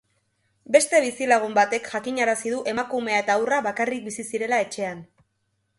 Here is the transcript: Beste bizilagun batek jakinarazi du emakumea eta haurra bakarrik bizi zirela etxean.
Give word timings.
Beste 0.75 1.01
bizilagun 1.03 1.53
batek 1.59 1.89
jakinarazi 1.91 2.55
du 2.55 2.63
emakumea 2.73 3.21
eta 3.27 3.37
haurra 3.37 3.61
bakarrik 3.69 4.05
bizi 4.09 4.27
zirela 4.31 4.65
etxean. 4.67 5.07